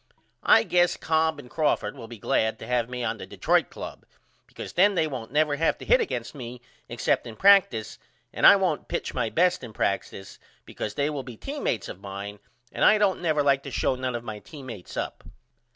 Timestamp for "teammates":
11.37-11.87, 14.39-14.97